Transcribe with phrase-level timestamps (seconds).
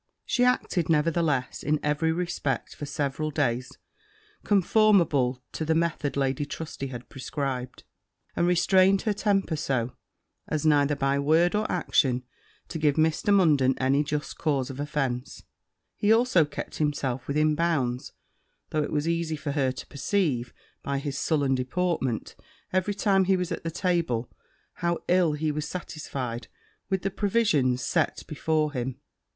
[0.25, 3.77] She acted, nevertheless, in every respect, for several days,
[4.43, 7.83] conformable to the method Lady Trusty had prescribed,
[8.35, 9.95] and restrained her temper so
[10.47, 12.23] as neither by word or action
[12.69, 13.31] to give Mr.
[13.31, 15.43] Munden any just cause of offence:
[15.95, 18.11] he also kept himself within bounds,
[18.71, 22.35] though it was easy for her to perceive, by his sullen deportment,
[22.73, 24.31] every time he was at table,
[24.81, 26.47] how ill he was satisfied
[26.89, 28.97] with the provisions set before him.